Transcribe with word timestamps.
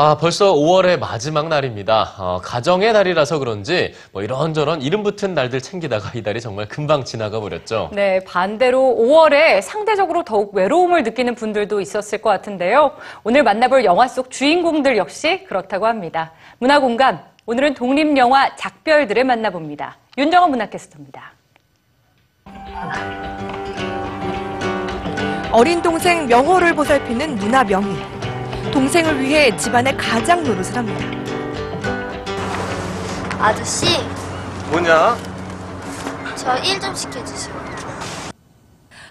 아, 0.00 0.16
벌써 0.16 0.54
5월의 0.54 1.00
마지막 1.00 1.48
날입니다. 1.48 2.14
어, 2.18 2.40
가정의 2.40 2.92
달이라서 2.92 3.40
그런지 3.40 3.92
뭐 4.12 4.22
이런저런 4.22 4.80
이름 4.80 5.02
붙은 5.02 5.34
날들 5.34 5.60
챙기다가 5.60 6.12
이 6.14 6.22
달이 6.22 6.40
정말 6.40 6.68
금방 6.68 7.02
지나가 7.02 7.40
버렸죠. 7.40 7.90
네, 7.92 8.22
반대로 8.22 8.78
5월에 8.96 9.60
상대적으로 9.60 10.22
더욱 10.22 10.54
외로움을 10.54 11.02
느끼는 11.02 11.34
분들도 11.34 11.80
있었을 11.80 12.18
것 12.18 12.30
같은데요. 12.30 12.92
오늘 13.24 13.42
만나볼 13.42 13.84
영화 13.84 14.06
속 14.06 14.30
주인공들 14.30 14.96
역시 14.98 15.44
그렇다고 15.48 15.88
합니다. 15.88 16.30
문화공감, 16.60 17.18
오늘은 17.46 17.74
독립영화 17.74 18.54
작별들을 18.54 19.24
만나봅니다. 19.24 19.96
윤정원 20.16 20.50
문화캐스터입니다. 20.50 21.32
어린 25.50 25.82
동생 25.82 26.28
명호를 26.28 26.76
보살피는 26.76 27.34
누나 27.34 27.64
명희. 27.64 28.17
동생을 28.72 29.20
위해 29.20 29.54
집안의 29.56 29.96
가장 29.96 30.42
노릇을 30.44 30.76
합니다. 30.76 31.04
아저씨, 33.38 33.86
뭐냐? 34.70 35.16
저 36.36 36.56
일 36.62 36.80
좀 36.80 36.94
시켜주시고. 36.94 37.58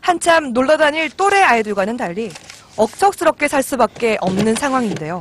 한참 0.01 0.53
놀러 0.53 0.77
다닐 0.77 1.09
또래 1.09 1.41
아이들과는 1.41 1.97
달리 1.97 2.31
억척스럽게 2.77 3.47
살 3.49 3.61
수밖에 3.63 4.17
없는 4.21 4.55
상황인데요. 4.55 5.19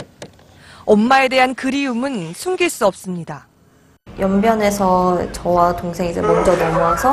엄마에 0.84 1.28
대한 1.28 1.55
그리움은 1.56 2.32
숨길 2.34 2.70
수 2.70 2.86
없습니다. 2.86 3.48
연변에서 4.19 5.30
저와 5.33 5.77
동생이 5.77 6.11
이제 6.11 6.20
먼저 6.23 6.55
넘어와서 6.56 7.12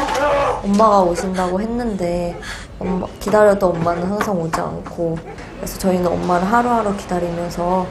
엄마가 0.64 1.02
오신다고 1.02 1.60
했는데 1.60 2.40
엄마- 2.80 3.08
기다려도 3.20 3.68
엄마는 3.70 4.04
항상 4.04 4.40
오지 4.40 4.60
않고 4.60 5.18
그래서 5.58 5.78
저희는 5.80 6.08
엄마를 6.08 6.50
하루하루 6.50 6.96
기다리면서 6.96 7.86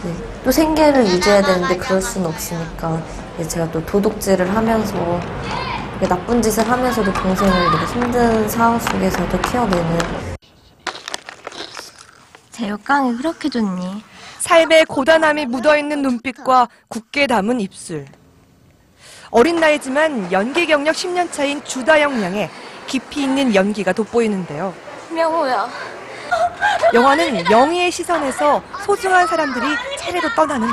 이제 0.00 0.14
또 0.44 0.50
생계를 0.50 1.06
유지해야 1.06 1.42
되는데 1.42 1.76
그럴 1.76 2.00
수는 2.00 2.28
없으니까 2.28 3.00
이제 3.38 3.48
제가 3.48 3.70
또 3.70 3.84
도둑질을 3.84 4.54
하면서 4.56 5.20
나쁜 6.08 6.40
짓을 6.40 6.68
하면서도 6.70 7.12
동생을 7.12 7.52
이렇게 7.62 7.84
힘든 7.86 8.48
상황 8.48 8.78
속에서도 8.78 9.38
키워내는 9.42 9.98
제육깡이 12.52 13.16
그렇게 13.18 13.48
좋니? 13.50 14.02
삶의 14.38 14.86
고단함이 14.86 15.46
묻어있는 15.46 16.00
눈빛과 16.02 16.68
굳게 16.88 17.26
담은 17.26 17.60
입술. 17.60 18.06
어린 19.36 19.56
나이지만 19.56 20.32
연기 20.32 20.66
경력 20.66 20.94
10년 20.94 21.30
차인 21.30 21.62
주다영 21.62 22.22
양의 22.22 22.48
깊이 22.86 23.24
있는 23.24 23.54
연기가 23.54 23.92
돋보이는데요. 23.92 24.72
명호야. 25.14 25.68
영화는 26.94 27.44
명희의 27.44 27.90
시선에서 27.90 28.62
소중한 28.86 29.26
사람들이 29.26 29.66
차례로 29.98 30.30
떠나는 30.34 30.66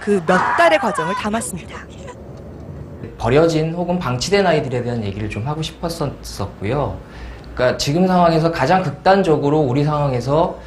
그 0.00 0.20
몇 0.26 0.36
달의 0.56 0.80
과정을 0.80 1.14
담았습니다. 1.14 1.76
버려진 3.18 3.72
혹은 3.74 4.00
방치된 4.00 4.44
아이들에 4.44 4.82
대한 4.82 5.04
얘기를 5.04 5.30
좀 5.30 5.46
하고 5.46 5.62
싶었었고요. 5.62 6.98
그러니까 7.54 7.78
지금 7.78 8.08
상황에서 8.08 8.50
가장 8.50 8.82
극단적으로 8.82 9.60
우리 9.60 9.84
상황에서 9.84 10.58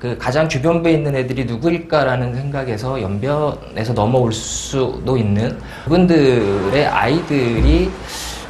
그 0.00 0.16
가장 0.16 0.48
주변부에 0.48 0.92
있는 0.92 1.14
애들이 1.14 1.44
누구일까라는 1.44 2.34
생각에서 2.34 3.00
연변에서 3.02 3.92
넘어올 3.92 4.32
수도 4.32 5.16
있는 5.18 5.58
그분들의 5.84 6.86
아이들이 6.86 7.90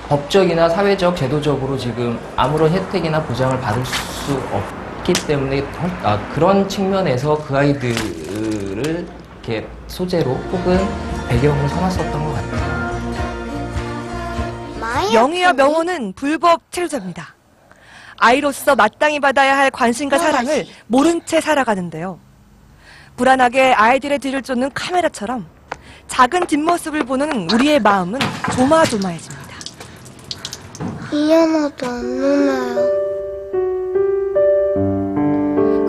법적이나 0.09 0.69
사회적, 0.69 1.17
제도적으로 1.17 1.77
지금 1.77 2.19
아무런 2.37 2.71
혜택이나 2.71 3.21
보장을 3.23 3.61
받을 3.61 3.84
수 3.84 4.41
없기 4.53 5.12
때문에 5.27 5.61
헐- 5.61 5.91
아, 6.05 6.19
그런 6.33 6.69
측면에서 6.69 7.37
그 7.45 7.56
아이들을 7.56 9.06
이렇게 9.45 9.67
소재로 9.89 10.31
혹은 10.53 10.78
배경으로 11.28 11.67
삼았었던 11.69 12.25
것 12.25 12.33
같아요. 12.33 12.81
명희와 15.12 15.53
명호는 15.53 16.12
불법 16.15 16.61
체류자입니다. 16.71 17.34
아이로서 18.20 18.76
마땅히 18.76 19.19
받아야 19.19 19.56
할 19.56 19.70
관심과 19.70 20.19
사랑을 20.19 20.66
모른 20.86 21.20
채 21.25 21.41
살아가는데요. 21.41 22.20
불안하게 23.16 23.72
아이들의 23.72 24.19
뒤를 24.19 24.42
쫓는 24.42 24.70
카메라처럼 24.75 25.47
작은 26.06 26.47
뒷모습을 26.47 27.04
보는 27.04 27.50
우리의 27.50 27.80
마음은 27.80 28.20
조마조마해집니다. 28.54 29.41
안 31.82 32.06
누나요. 32.06 33.00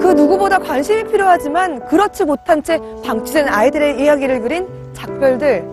그 0.01 0.13
누구보다 0.15 0.57
관심이 0.59 1.03
필요하지만 1.03 1.85
그렇지 1.87 2.23
못한 2.25 2.63
채 2.63 2.79
방치된 3.05 3.47
아이들의 3.49 4.01
이야기를 4.01 4.41
그린 4.41 4.67
작별들. 4.93 5.63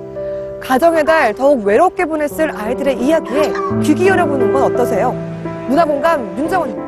가정의 0.61 1.05
달 1.05 1.35
더욱 1.35 1.65
외롭게 1.65 2.05
보냈을 2.05 2.51
아이들의 2.57 3.01
이야기에 3.01 3.53
귀 3.83 3.95
기울여보는 3.95 4.53
건 4.53 4.63
어떠세요? 4.75 5.28
문화공감 5.69 6.39
윤정원입니다. 6.39 6.88